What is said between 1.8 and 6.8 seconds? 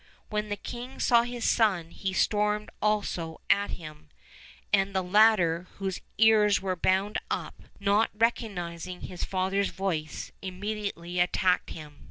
he stormed also at him; and the latter, whose ears were